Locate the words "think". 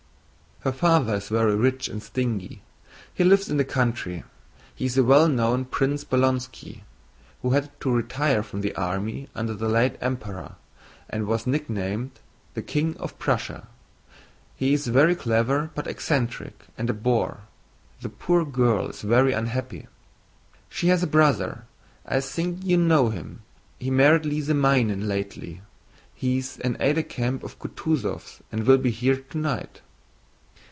22.19-22.59